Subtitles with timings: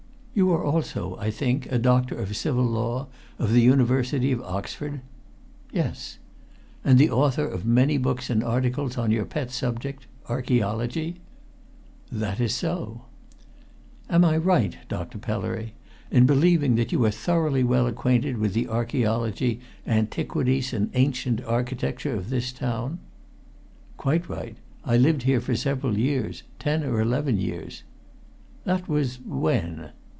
[0.33, 3.07] "You are also, I think, a Doctor of Civil Law
[3.37, 5.01] of the University of Oxford?"
[5.73, 6.19] "Yes."
[6.85, 11.15] "And the author of many books and articles on your pet subject archæology?"
[12.09, 13.01] "That is so."
[14.09, 15.17] "Am I right, Dr.
[15.17, 15.73] Pellery,
[16.09, 22.15] in believing that you are thoroughly well acquainted with the archæology, antiquities, and ancient architecture
[22.15, 22.99] of this town?"
[23.97, 24.55] "Quite right.
[24.85, 27.83] I lived here for several years ten or eleven years."
[28.63, 29.89] "That was when?"